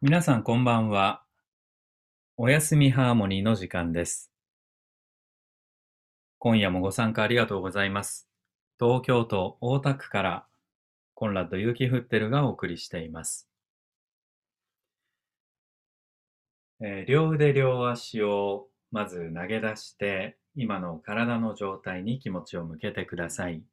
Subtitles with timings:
[0.00, 1.24] 皆さんこんばんは。
[2.36, 4.30] おやすみハーモニーの時間です。
[6.38, 8.28] 今夜もご参加ありがとうございます。
[8.78, 10.46] 東京都大田区から
[11.14, 13.48] コンラッド・ユーキフッテルがお送りしています。
[16.80, 23.64] えー両腕両足をまず投げ出して今の体の状態に気持ちを向けてください。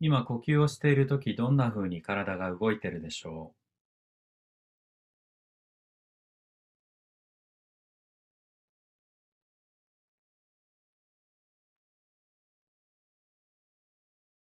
[0.00, 3.56] 今呼吸をしているときどんな風に体が動いてるでしょう？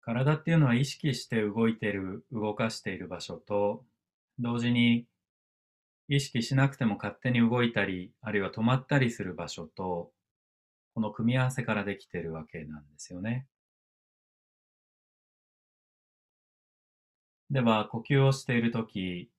[0.02, 3.84] 体っていうのは意識して動いてる、動かしている場所と
[4.38, 5.06] 同時に
[6.08, 10.10] 意識しなくても勝手に動いたり、あるいは止まったりする場所と
[10.94, 13.46] この組み合わせからできてるわけなんですよね。
[17.50, 19.30] では、呼吸をしているとき、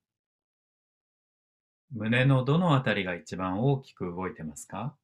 [1.92, 4.96] 胸のどのあたりが一番大きく動いてますか？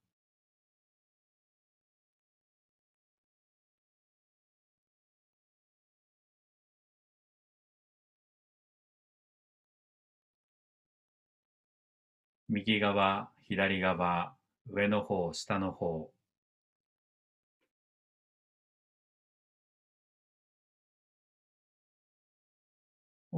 [12.48, 14.34] 右側、左側、
[14.68, 16.15] 上の方、下の方。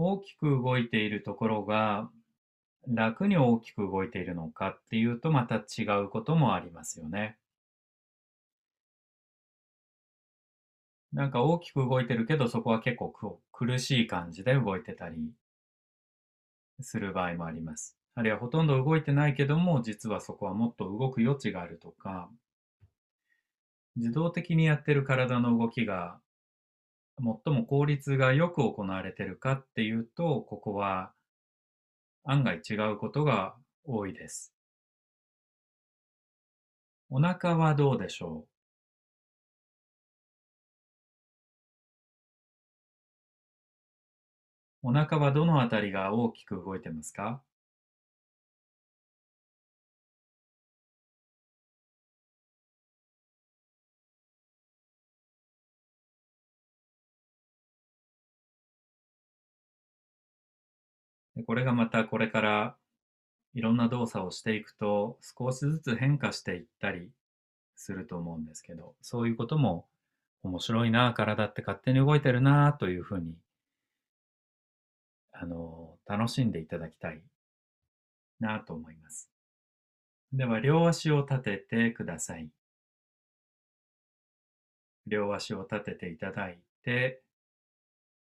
[0.01, 2.09] 大きく動いているところが
[2.87, 7.37] 楽に大きく動いているのかっていうとまた違うこともありますよね。
[11.13, 15.33] なんか大きく動いてるけどそこは結構苦しい感じで動いてたり
[16.81, 17.99] する場合もあります。
[18.15, 22.31] あるいはほとんど動いてないけども実はそこはもっと動く余地があるとか
[23.97, 26.21] 自動的にやってる体の動きが
[27.21, 31.13] 最も効率がよく行われているかっていうと、ここは
[32.25, 34.53] 案外違うことが多いです。
[37.11, 38.45] お腹はどうでしょ
[44.85, 44.89] う？
[44.89, 47.43] お腹はどのあたりが大きく動いてますか？
[61.47, 62.77] これがまたこれから
[63.55, 67.11] いろんな動作をしていくと少しずつ変化していったり
[67.77, 69.87] すると思うんですけどそういうことも
[70.43, 73.35] 面白いな体って勝手に動いてるなというふうに
[75.33, 77.23] あの楽しんでいただきたい
[78.41, 79.31] なと思います。
[80.33, 82.49] では両足を立ててください。
[85.07, 87.23] 両足を立てていただいて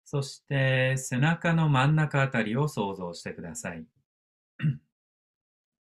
[0.10, 3.86] そして背中の真ん中あたりを想像してください。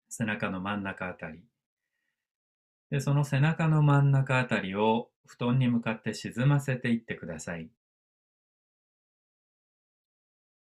[0.09, 1.43] 背中の真ん中あたり。
[2.91, 7.69] で、その背中の真ん中あたりを布団に向かって沈ませていってください。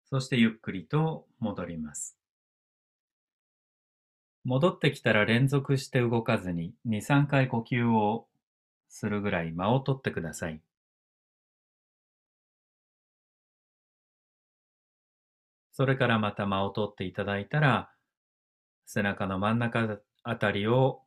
[0.04, 2.16] そしてゆっくりと戻ります。
[4.44, 8.28] 戻ってきたら連続して動かずに2、3回呼吸を
[8.88, 10.60] するぐらい間を取ってください。
[15.72, 17.90] それからまた間を取っていただいたら、
[18.86, 21.02] 背中の真ん中あたりを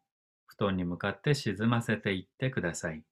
[0.46, 3.04] 布団に向かって沈ませていってください。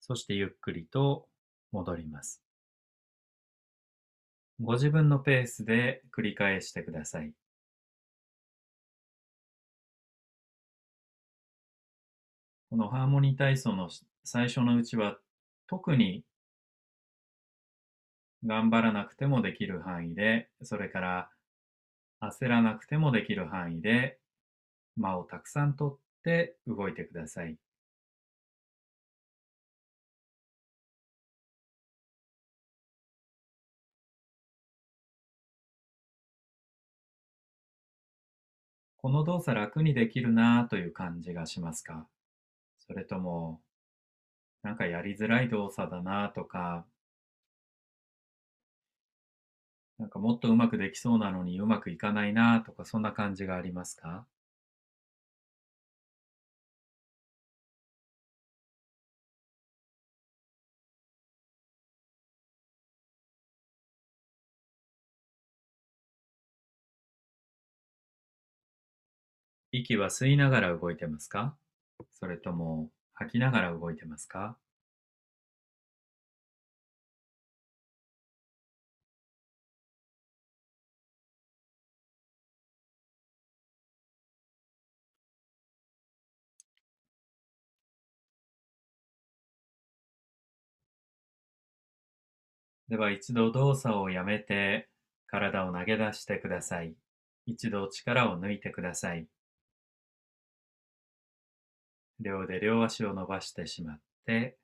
[0.00, 1.28] そしてゆっくりと
[1.72, 2.42] 戻ります。
[4.60, 7.32] ご自分のペースで繰り返してください。
[12.70, 13.90] このハーモニー体操の
[14.24, 15.18] 最初のうちは
[15.66, 16.24] 特に
[18.46, 21.30] 頑張らなくてもできる範囲で、それから
[22.20, 24.18] 焦らなくてもできる範囲で
[24.96, 27.56] 間をたくさん取って動いてください。
[38.98, 42.06] この動作楽にできるなぁという感じがしますか？
[42.78, 43.60] それとも
[44.62, 46.84] なんかやりづらい動作だなぁとか
[49.98, 54.26] なんかもっとうまくできそうなのにうまくいかないなとかそんな感じがありますか？
[69.72, 71.56] 息は吸いながら動いてますか？
[72.18, 74.56] それとも吐きながら動いてますか？
[92.88, 94.88] では一度動作をやめて
[95.26, 96.94] 体を投げ出してください。
[97.46, 99.26] 一度力を抜いてください。
[102.20, 104.56] 両腕両足を伸ばしてしまって、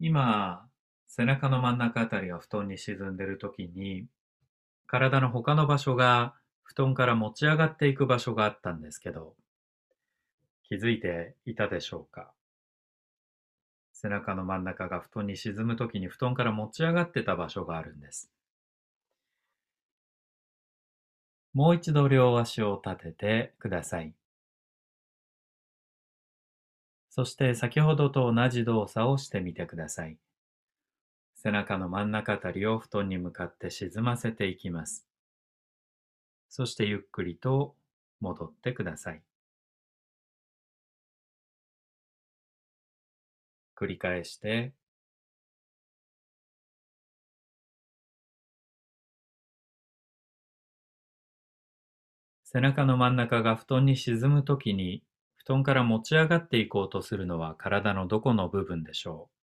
[0.00, 0.68] 今、
[1.08, 4.06] 背中の真ん中あたりが布団に沈んでいるときに、
[4.86, 9.34] 体の他の場所が布団から持ち上がっていく場所があったんですけど、
[10.68, 12.30] 気づいていたでしょうか？
[13.94, 18.30] 背中の真ん中が布団に沈むときに布団から持ち上がってた場所があるんです。
[21.54, 24.12] もう一度両足を立ててください。
[27.10, 30.18] そして先ほどと同じ動作をしてみてください。
[31.34, 35.06] 背中の真ん中あたりを布団に向かって沈ませていきます。
[36.48, 37.74] そしてゆっくりと
[38.20, 39.22] 戻ってください。
[43.78, 44.72] 繰り返して。
[52.42, 55.04] 背中の真ん中が布団に沈むときに
[55.36, 59.37] 布団から持ち上がっていこうとするのは体のどこの部分でしょう？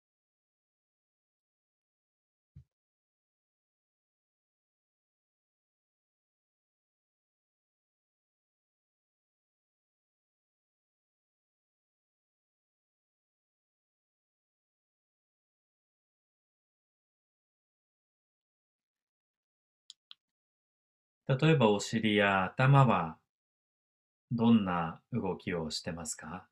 [21.28, 23.18] 例えばお尻や頭は
[24.32, 26.48] どんな動きをしてますか？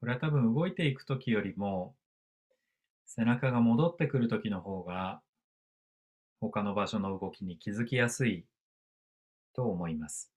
[0.00, 1.94] これは多分動いていくときよりも
[3.04, 5.20] 背中が戻ってくるときの方が
[6.40, 8.46] 他の場所の動きに気づきやすい
[9.54, 10.30] と思います。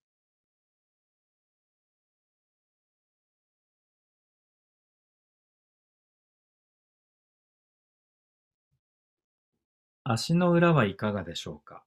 [10.03, 11.83] 足の裏はいかがでしょうか？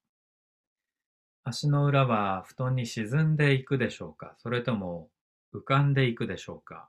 [1.44, 4.34] 足の裏は布団に沈んでいくでしょうか？
[4.38, 5.08] それとも
[5.54, 6.88] 浮かんでいくでしょうか？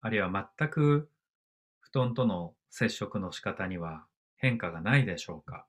[0.00, 1.08] あるいは全く
[1.80, 4.04] 布団との接触の仕方には
[4.38, 5.66] 変化がないでしょうか？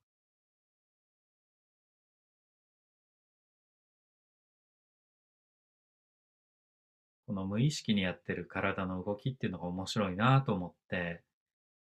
[7.27, 11.23] この無意識にやってる体の動きっていうのが面白いなと思って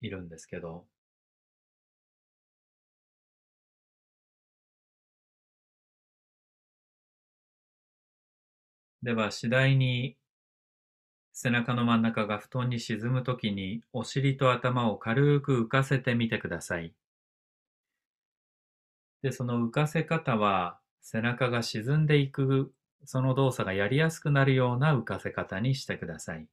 [0.02, 0.86] いるんですけど
[9.06, 10.18] では次第に
[11.32, 16.92] 背中の真ん中が布団に沈むときにお尻と頭を軽く浮かせてみてください。
[19.22, 22.74] で、その浮かせ方は背中が沈んでいく
[23.04, 26.48] その動作がやりやすくなるような浮かせ方にしてください。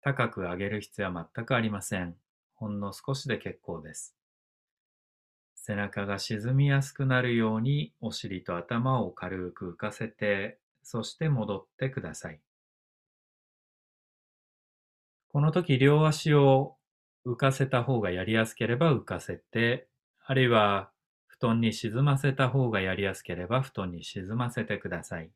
[0.00, 2.16] 高く上げる必要は全くありません。
[2.56, 4.16] ほんの少しで結構です。
[5.54, 12.40] 背中が沈みやすくなるようにお尻と頭を軽く浮かせてそして戻ってください。
[15.28, 16.76] この時両足を
[17.26, 19.88] 浮かせた方がやりやすければ浮かせて、
[20.24, 20.90] あるいは
[21.26, 25.30] 布団に沈ませた方がやりやすければ布団に沈ませてください。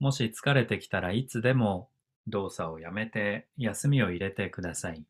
[0.00, 1.90] もし疲れてきたらいつでも
[2.26, 5.04] 動作をやめて休みを入れてください。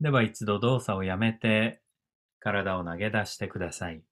[0.00, 1.82] では一度動作をやめて
[2.38, 4.04] 体を投げ出してください。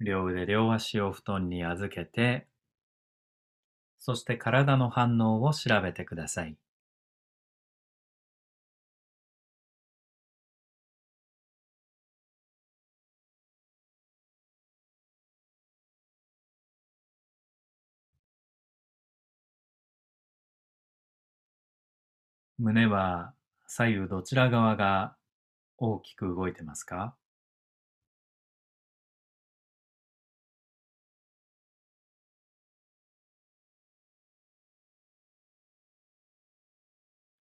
[0.00, 2.48] 両腕両足を布団に預けて、
[3.98, 6.56] そして体の反応を調べてください。
[22.62, 23.32] 胸は
[23.66, 25.16] 左右どちら側が
[25.78, 27.16] 大きく動いてますか？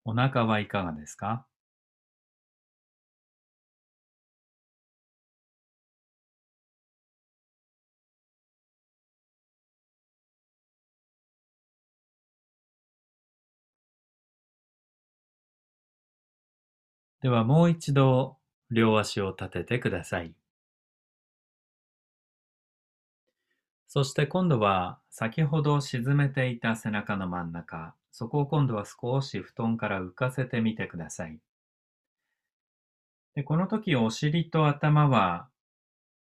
[0.05, 1.47] お腹はいかがですか？
[17.25, 18.37] ではもう一度
[18.71, 20.35] 両足を立ててください。
[23.89, 31.39] そして今度は先ほど沈めていた背中の真ん中、そこを今度は少し布団から浮かせてみてください。
[33.35, 35.49] でこの時お尻と頭は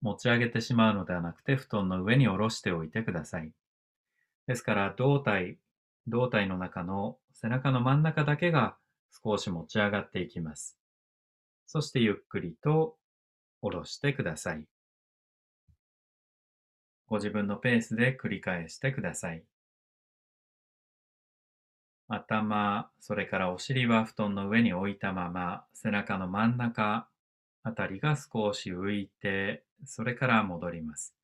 [0.01, 3.53] 持ち上げてしまうのではなくて布団の上に下ろしておいてください。
[4.45, 5.57] ですから胴体、
[6.09, 8.75] 胴体の中の背中の真ん中だけが
[9.23, 10.80] 少し持ち上がっていきます。
[11.71, 12.97] そしてゆっくりと
[13.61, 14.65] 下ろしてください。
[17.07, 19.45] ご自分のペースで繰り返してください。
[22.09, 27.07] 頭、それからお尻は布団の上に置いたまま、背中の真ん中
[27.63, 31.15] あたりが少し浮いて、それから戻ります。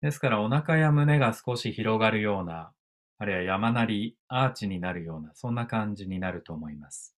[0.00, 2.70] ですからお腹や胸が少し広がるような、
[3.18, 7.13] あるいは山なりアーチになるような、そんな感じになると思います。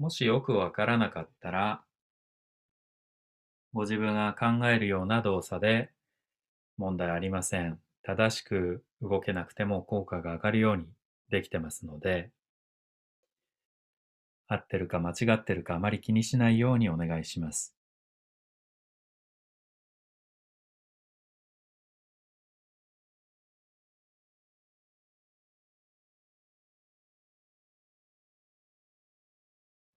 [0.00, 1.84] もしよくわからなかったら、
[3.74, 5.90] ご自分が考えるような動作で
[6.78, 7.78] 問題ありません。
[8.02, 10.86] 正しく動けなくても効果が上がるように
[11.28, 12.30] できてますので、
[14.48, 17.76] 合ってるか間違ってるかあまり気にしないようにお願いします。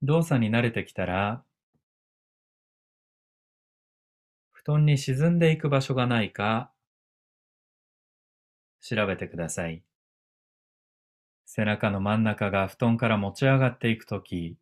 [0.03, 1.43] 動作に慣れてきたら、
[4.51, 6.71] 布団に沈んでいく場所がないか
[8.81, 9.81] 調べてください。
[11.45, 14.57] 背中の真ん中が布団から持ち上がっていくとき、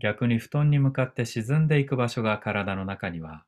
[0.00, 3.44] 逆に布団に向かって沈んでいく場所が体の中には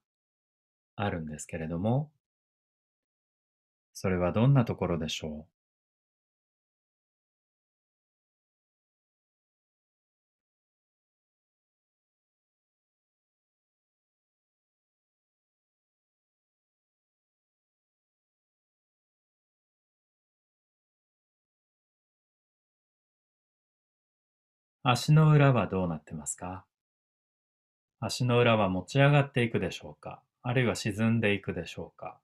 [0.94, 2.10] あるんですけれども、
[3.92, 5.55] それはどんなところでしょう？
[24.88, 26.64] 足の裏はどうなってますか？
[27.98, 30.22] 足の裏は持ち上がっていくでしょうか？
[30.44, 32.20] あるいは沈んでいくでしょうか？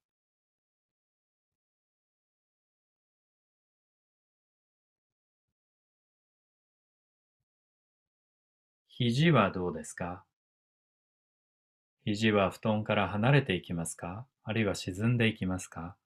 [8.87, 10.23] 肘はどうですか？
[12.05, 14.25] 肘は布団から離れていきますか？
[14.45, 15.97] あるいは沈んでいきますか？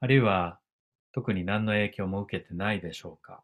[0.00, 0.60] あるいは
[1.12, 3.42] 特に何の影響も受けてないでしょうか？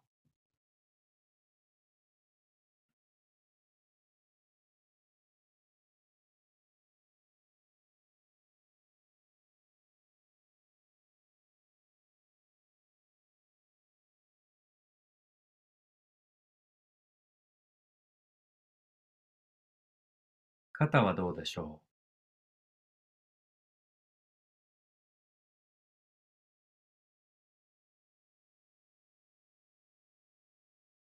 [20.81, 21.81] 肩はどうでしょ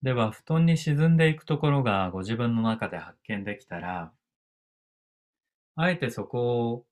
[0.01, 0.05] う？
[0.05, 4.11] では、布団に沈んでいくところがご自分の中で発見できたら、
[5.75, 6.85] あえてそこを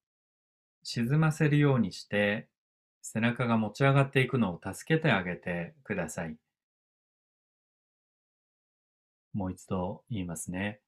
[0.83, 2.49] 沈ませるようにして、
[3.01, 6.37] 背中が持ち上がっていくのを助けてあげてください。
[9.33, 10.81] もう一度言いますね。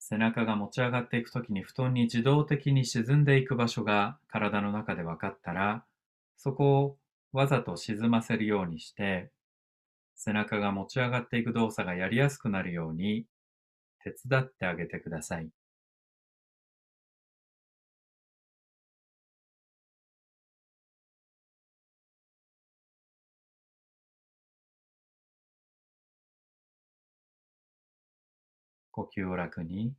[0.00, 5.84] 背中が持ち上がっていくときに布団に自動的に沈んでいく場所が体の中で分かったら、
[6.36, 6.98] そこを
[7.32, 9.30] わざと沈ませるようにして、
[10.16, 13.26] 背中が持ち上がっていく動作がやりやすくなるように
[14.02, 15.50] 手伝ってあげてください。
[29.00, 29.94] 呼吸を楽に。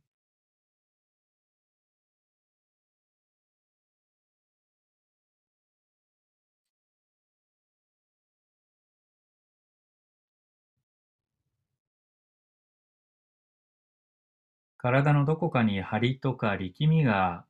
[14.78, 17.44] 体のどこかに張りとか力みが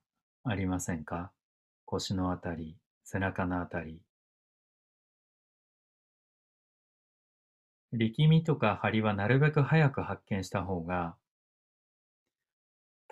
[0.44, 1.32] ありませんか？
[1.86, 4.00] 腰のあたり、背中のあたり。
[7.92, 11.14] 力みとか張りはなるべく早く発見した方が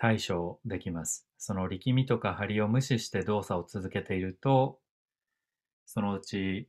[0.01, 1.27] 対処できます。
[1.37, 4.79] その力みとか張りを無視して動作を続けていると、
[5.85, 6.67] そのうち、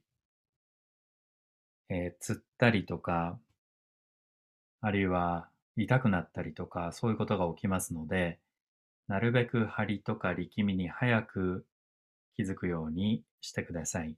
[1.89, 3.39] えー、つったりとか、
[4.83, 5.49] あるいは
[5.79, 8.39] 痛くなったりとか、そういうことが起きますので、
[9.09, 11.65] なるべく張りとか力みに早く
[12.37, 14.15] 気づくようにしてください。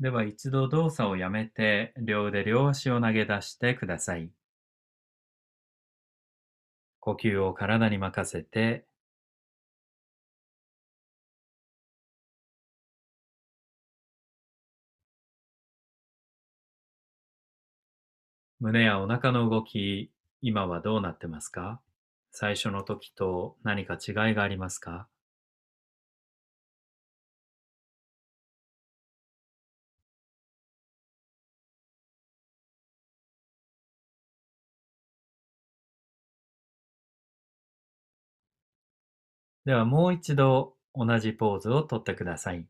[0.00, 4.30] では一度動作をやめて両腕両足を投げ出してください。
[7.00, 8.86] 呼吸を体に任せて。
[18.60, 20.10] 胸やお腹の動き、
[20.40, 21.80] 今はどうなってますか？
[22.32, 25.06] 最初の時と何か違いがありますか？
[39.64, 42.66] ではもう一度同じポーズをとってください。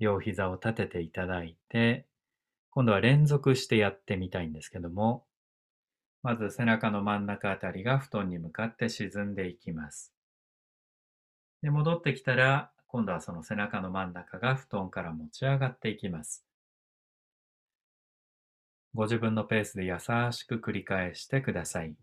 [0.00, 2.06] 両膝を立てていただいて、
[2.70, 5.24] 今度は連続してやってみたいんですけども、
[6.22, 10.12] まず背中の真ん中あたりが布団に向かって沈んでいきます。
[11.62, 16.44] で戻ってきたら、今度はその背中の真ん中が布団から持ち上がっていきます。
[18.94, 19.98] ご自分のペースで優
[20.32, 21.94] しく繰り返してください。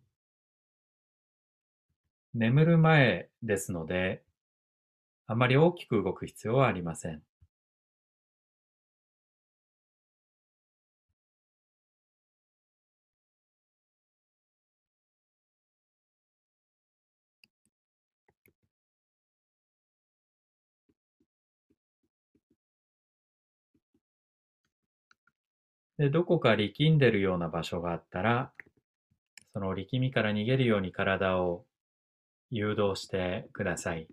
[2.33, 4.21] 眠る前ですので、
[5.25, 7.23] あまり大きく動く必要はありません。
[25.98, 28.51] でどこか力んでるような場所があったら、
[29.53, 31.65] その力みから逃げるように体を
[32.51, 34.07] 誘導してください。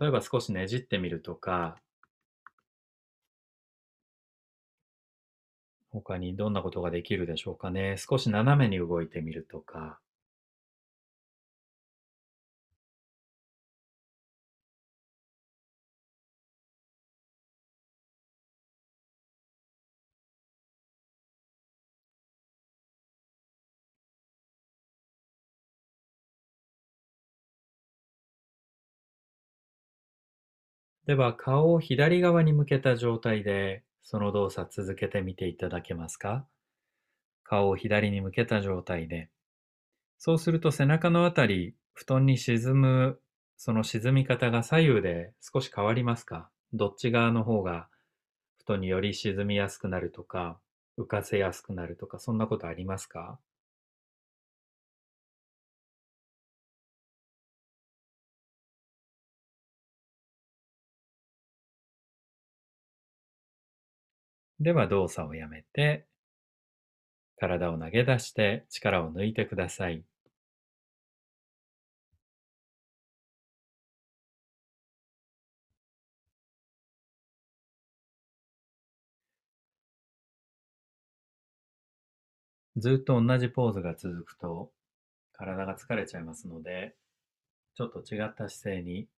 [0.00, 1.76] 例えば少しねじってみるとか、
[5.90, 7.96] 他にどんなことができるでしょうかね。
[7.98, 9.98] 少し斜めに動いてみるとか。
[31.08, 36.44] では顔を左側に向けた状態でその動作続けてみていただけますか？
[37.44, 39.30] 顔を左に向けた状態で。
[40.18, 43.18] そうすると背中のあたり、布団に沈む、
[43.56, 46.50] その沈み方が左右で少し変わりますか？
[46.74, 47.88] どっち側の方が
[48.66, 50.58] 布団により沈みやすくなるとか、
[50.98, 53.38] 浮かせやすくなるとか、そんなことありますか？
[64.60, 66.06] では動作をやめて、
[67.38, 70.04] 体を投げ出して力を抜いてください。
[82.76, 84.70] ずっと同じポーズが続くと
[85.32, 86.94] 体が疲れちゃいますので、
[87.76, 89.08] ちょっと違った姿勢に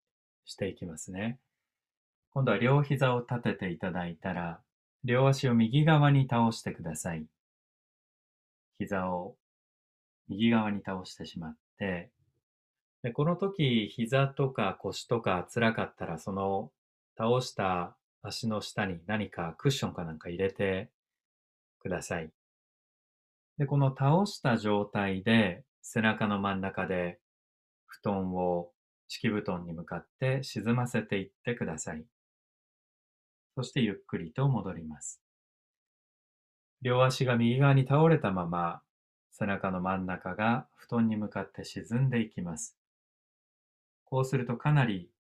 [0.44, 1.38] していきますね。
[2.33, 4.61] 今度は両膝を立てていただいたら、
[5.05, 7.27] 両足を右側に倒してください。
[8.79, 9.37] 膝を
[10.29, 12.11] 右側に倒してしまって、
[13.03, 16.71] でこの時、膝とか腰とか辛かったら、その
[17.17, 20.91] 倒した足の下に何かクッションかなんか入れて
[21.81, 22.31] ください。
[23.59, 27.19] で、この倒した状態で背中の真ん中で
[27.87, 28.71] 布団を
[29.09, 32.05] 敷布団に向かって沈ませていってください。
[33.61, 35.20] そしてゆっくりと戻ります。
[36.81, 38.81] 両足が右側に倒れたまま、
[39.33, 42.79] 背中の真ん中が布団に向かって沈んでいきます。
[44.07, 45.11] こうするとかなり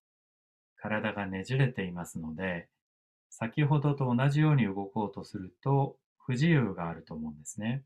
[0.74, 2.70] 体がねじれていますので、
[3.28, 7.82] 先ほどと同じように動こうとすると不自由があると思うんですね。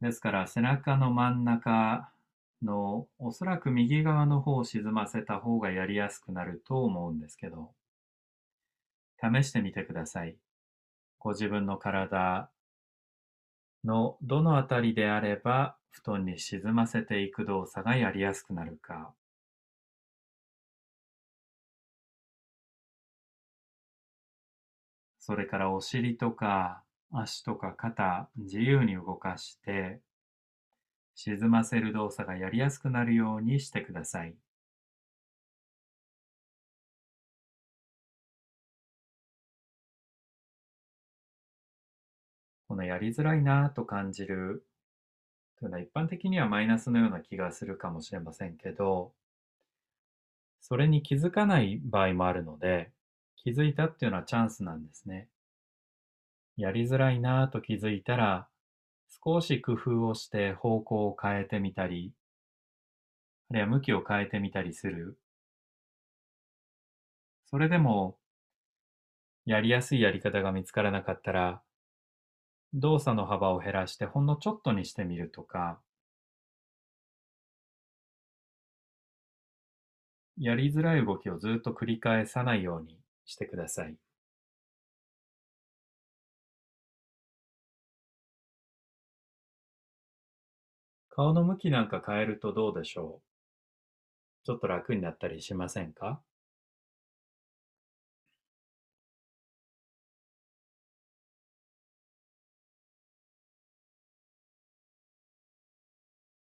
[0.00, 2.12] ですから背中の真ん中
[2.62, 7.72] のおそらく右側の方を沈ませた方がやりやすくなると思うんですけど、
[9.22, 10.36] 試してみてください。
[11.18, 12.50] ご自分の体
[13.84, 19.14] のどのあたりであれば布団に沈ませていく動作がやりやすくなるか。
[25.18, 30.00] それからお尻とか足とか肩、自由に動かして、
[31.22, 34.34] 沈ませる動作がやりやすくなるようにしてください。
[42.68, 44.64] このやりづらいなと感じる
[45.58, 49.12] というのは一般的にはマイナスのような気がするかもしれませんけど、
[50.62, 52.92] それに気づかない場合もあるので、
[53.36, 55.28] 気づいたっていうのはチャンスなんですね。
[56.56, 58.48] やりづらいなと気づいたら、
[59.10, 62.14] 少し工夫をして方向を変えてみたり、
[63.50, 65.18] あるいは向きを変えてみたりする。
[67.44, 68.16] それでも、
[69.44, 71.62] やりやすいやり方が見つからなかったら、
[72.74, 75.80] 動作の幅を減らしてほんのちょっとにしてみるとか、
[80.36, 83.96] やりづらい動きをずっと繰り返さないようにしてください。
[91.20, 94.46] 顔の向きなんか変えるとどうでしょう？
[94.46, 96.22] ちょっと楽になったりしませんか？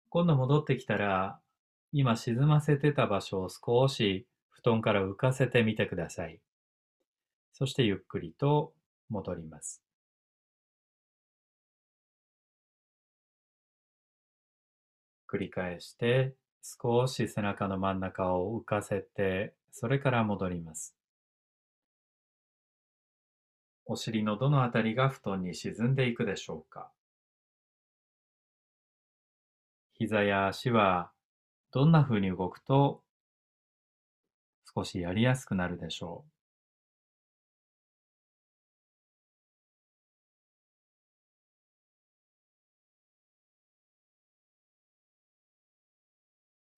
[0.09, 1.39] 今度戻ってきたら、
[1.93, 6.41] 今沈ませてた場所を少し布団から浮かせてみてください。
[7.53, 8.73] そしてゆっくりと
[9.11, 9.83] 戻ります。
[15.33, 20.95] 繰り返して、少し背中の真ん中を浮かせて、それから戻ります。
[23.87, 26.91] お尻のどのあたりが布団に沈んでいくでしょうか？
[29.95, 31.11] 膝や足は
[31.73, 33.03] どんな風に動くと
[34.75, 36.32] 少しやりやすくなるでしょう？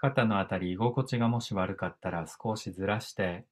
[0.04, 3.46] 肩のあたり居心地がもし悪かったら少しずらして、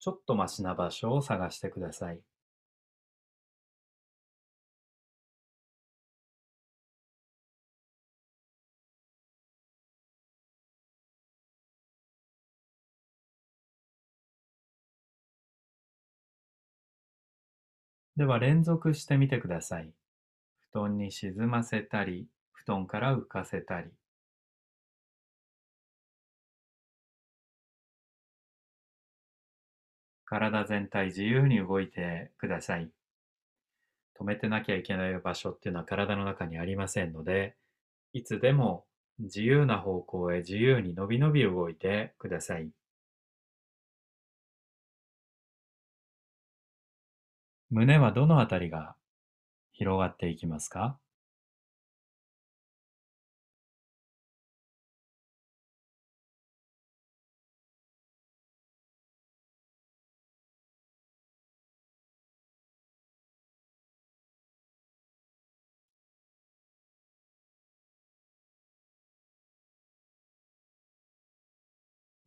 [0.00, 2.20] ちょっとマシな場所を探してください。
[18.16, 19.92] では連続してみてください。
[20.72, 24.01] 布団に沈ませたり、布団から浮かせたり。
[30.32, 32.90] 体全体自由に動いてください。
[34.18, 37.54] 止めてなきゃいけない場所っていうのは体の中にありませんので、
[38.14, 38.86] いつでも
[39.18, 42.70] 自由な方向へ自由にのびのび動いてください。
[47.68, 48.96] 胸はどのあたりが
[49.72, 50.98] 広がっていきますか？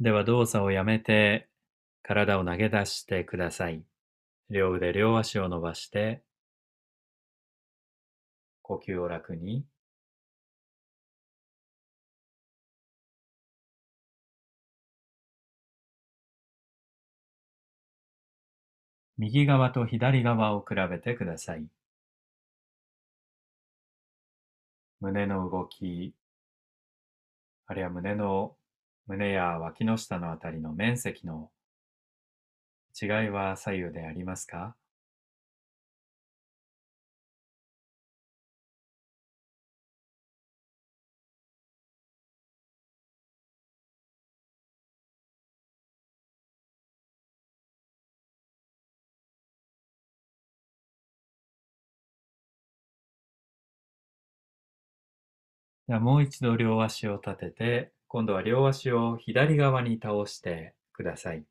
[0.05, 1.49] では動作をやめて
[2.03, 3.83] 体を投げ出してください。
[4.51, 6.21] 両腕両足を伸ばして、
[8.61, 9.65] 呼吸を楽に。
[19.17, 21.65] 右側と左側を比べてください。
[24.99, 26.13] 胸の動き、
[27.67, 28.55] あるいは胸の、
[29.07, 31.51] 胸や脇の下のあたりの面積の
[32.99, 34.75] 違いは左右でありますか？
[55.87, 61.43] ではもう一度両足を立てて、今度は両足を左側に倒してください。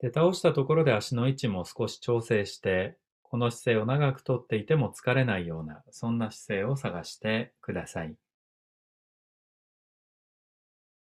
[0.00, 8.14] で、倒したところで足の位置も少し調整して、この姿勢を長くとっていても疲れないような、そんな姿勢を探してください。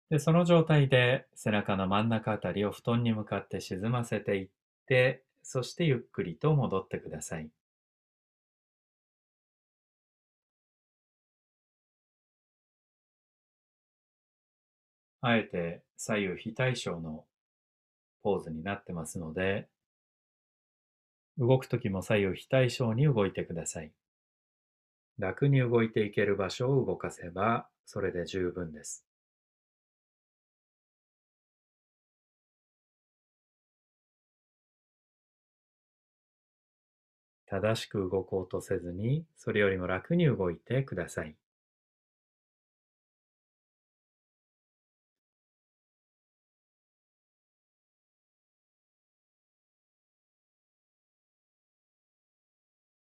[0.10, 4.50] で、その状態で背中の真ん中あたりを布団に向かって沈ませていっ
[4.88, 7.50] て、そしてゆっくりと戻ってください。
[15.26, 17.24] あえて左右非対称の
[18.24, 19.70] ポーズになってますので、
[21.38, 23.94] 動くときも左右非対称に動いてください。
[25.18, 29.06] 楽に動いていける場所を動かせば、それで十分です。
[37.46, 41.38] 正しく動こうとせずに、それよりも楽に動いてください。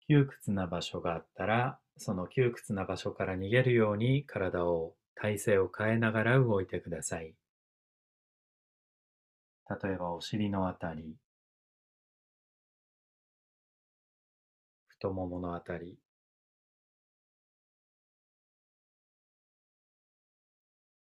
[0.09, 7.37] 窮屈な場所があったら、その窮屈な場所から逃げるように体を、体勢を変えながら動いてください。
[9.83, 11.17] 例えばお尻のあたり、
[14.89, 15.97] 太もものあたり、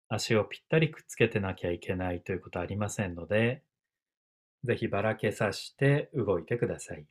[0.10, 3.64] 足をぴったりくっつけてなきゃいけないということはありませんので、
[4.64, 7.06] ぜひばらけさして動いてください。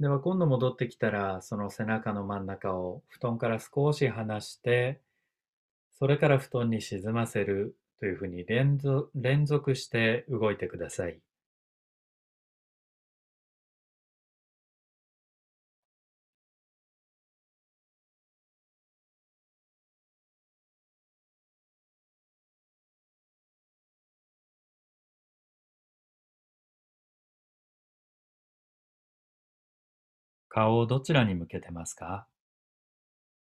[0.00, 5.00] では今度戻ってきたら、その背中の真ん中を布団から少し離して、
[5.98, 11.20] それから布団に沈ませるというふうに連続連続して動いてください。
[30.58, 32.26] 顔をどちらに向けてますか？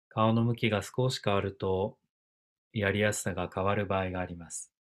[0.10, 2.00] 顔の向きが少し変わると、
[2.74, 4.72] やりやすさが変わる場合があります。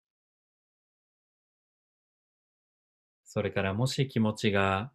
[3.26, 4.92] それからもし気持ちが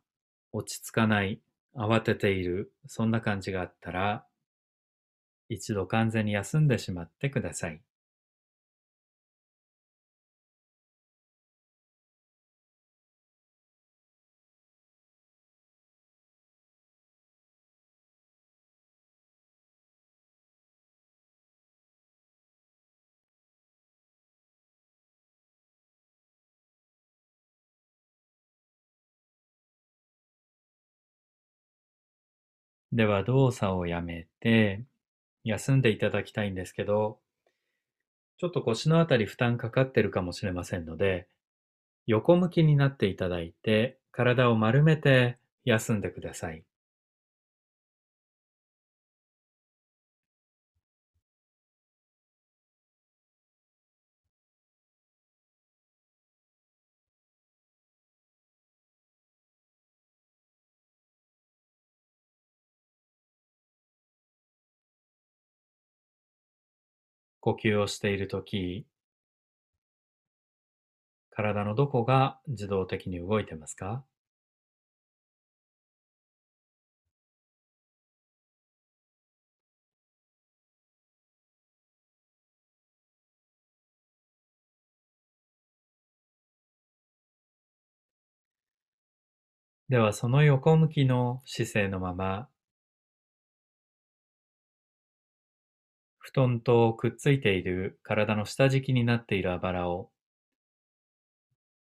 [0.50, 1.40] 落ち着かない、
[1.76, 4.26] 慌てている、そんな感じがあったら、
[5.48, 7.80] 一度完全に休んでしまってください。
[32.92, 34.84] では動作をやめて、
[35.44, 37.20] 休んでいただきたいんですけど、
[38.38, 41.28] ちょっと腰のあたり負担かかってるかもしれませんので、
[42.06, 46.64] 横向きになっていただいて、体を丸めて休んでください。
[67.40, 68.86] 呼吸をしているとき、
[71.30, 74.04] 体のどこが自動的に動いてますか？
[89.88, 92.48] ではその横向きの姿勢のまま
[96.32, 100.10] 布団とくっついている体の下敷きになっているあばらを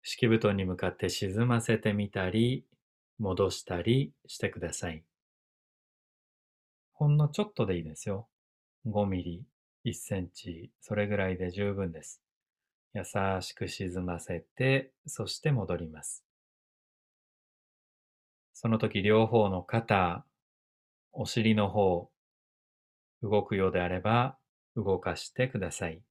[0.03, 2.63] 敷布団に向かって沈ませてみたり
[3.17, 5.03] 戻したりしてください。
[6.93, 8.27] ほんのちょっとでいいですよ。
[8.85, 9.43] 5ミリ、
[9.85, 12.21] 1センチ、それぐらいで十分です。
[12.93, 13.03] 優
[13.41, 16.23] しく沈ませて、そして戻ります。
[18.53, 20.23] その時両方の肩、
[21.11, 22.11] お尻の方、
[23.29, 24.37] 動くようであれば
[24.75, 26.01] 動かしてください。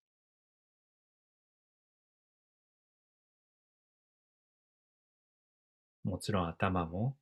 [6.04, 7.16] もちろん頭も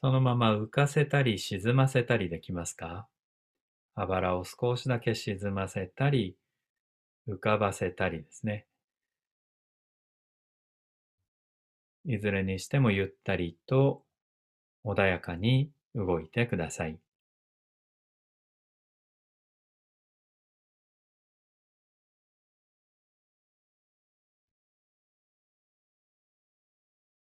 [0.00, 3.08] そのまま浮かせたり沈ませたりできますか？
[3.96, 6.36] あばらを少しだけ沈ませたり
[7.28, 8.66] 浮かばせたりですね。
[12.04, 14.02] いずれにしてもゆったりと
[14.84, 16.98] 穏やかに動いてください。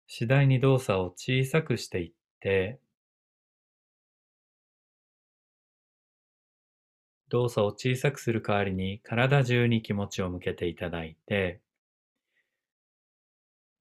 [0.06, 2.78] 次第に動作を小さくしていって、
[7.34, 11.60] 動作を小さくする代わりに体中に気持ちを向けていただいて、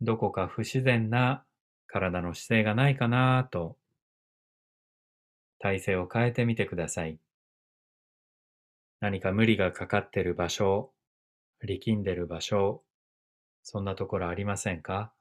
[0.02, 1.46] どこか不自然な
[1.86, 3.78] 体の姿勢がないかなと
[5.60, 7.20] 体勢を変えてみてください。
[9.02, 10.92] 何か無理がかかってる場所、
[11.62, 12.84] 力んでる場所、
[13.62, 15.14] そんなところありませんか？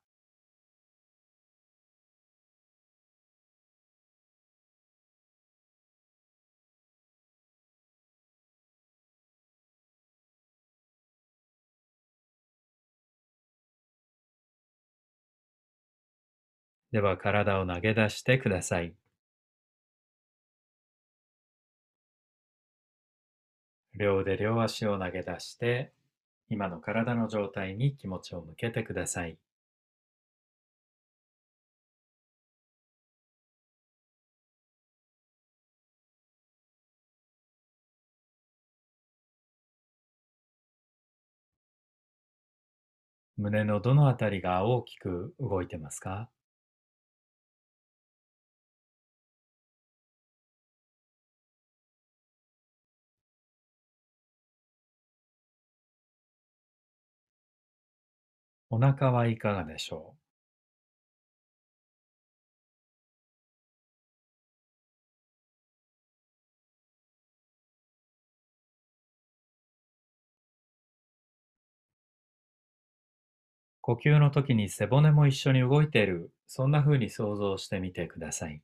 [16.93, 18.95] では体を投げ出してください。
[23.95, 25.93] 両腕両足を投げ出して、
[26.51, 29.39] 今の体の状態に気持ちを向けてください。
[43.37, 46.31] 胸のどのあたりが大きく動いてますか？
[58.73, 60.19] お腹はいかがでしょう？
[73.81, 78.63] 呼吸の時に背骨も一緒に動いている、そんな風に想像してみてください。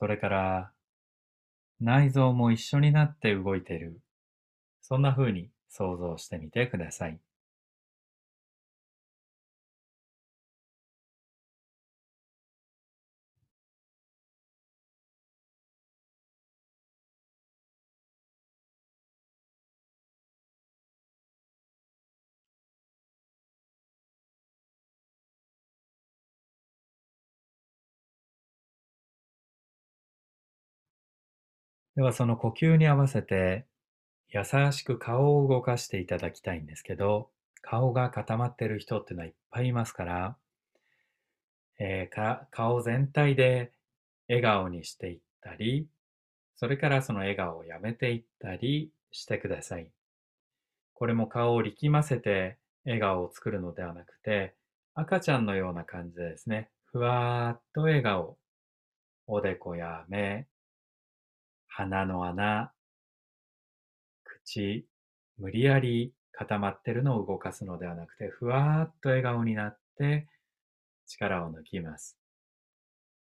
[0.00, 0.72] それから
[1.78, 4.00] 内臓も一緒になって動いている。
[4.80, 7.20] そんな風に想像してみてください。
[31.96, 33.66] ではその呼吸に合わせて
[34.28, 37.30] 優しく顔を動かしていただきたいんですけど、
[37.62, 40.36] 顔が固まっている人っていうのはいっぱいいますから、
[41.78, 43.72] えー、か顔全体で
[44.28, 45.88] 笑顔にしていったり、
[46.56, 49.90] それからその笑顔をやめていったりしてください。
[50.94, 54.54] これも顔を力ませて笑顔を作るのではなくて、
[54.94, 58.36] 赤ちゃんのような感じでですね、ふわーっと笑顔、
[59.26, 60.46] おでこや目、
[61.70, 62.72] 鼻の穴、
[64.24, 64.86] 口、
[65.38, 70.28] 無理やり固まってるのを動かすのではなくて、ふわーっと笑顔になって
[71.06, 72.18] 力を抜きます。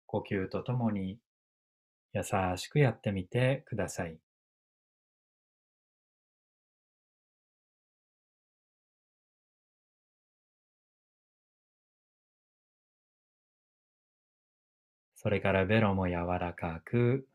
[0.06, 1.20] 呼吸とともに
[2.14, 2.24] 優
[2.56, 4.18] しくやってみてください。
[15.16, 17.28] それからベロも柔らかく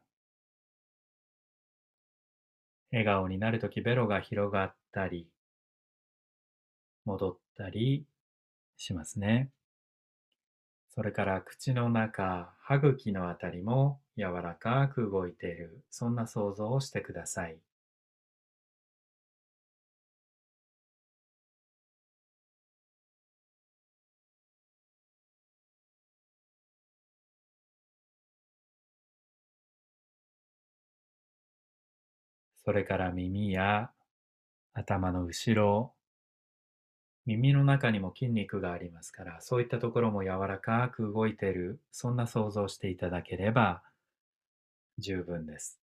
[2.93, 5.27] 笑顔になるときベロが広がったり、
[7.05, 8.07] 戻ったり
[8.77, 9.51] しますね。
[10.91, 17.59] それから口の中、歯茎のあたりも柔らかく動いている、そんな想像をしてください。
[32.65, 33.91] それから耳や
[34.75, 35.95] 頭の後ろ、
[37.27, 43.83] 耳の中にも筋肉がありますから、そういったところも柔らかく動いている、そんな想像していただければ
[44.99, 45.82] 十分です。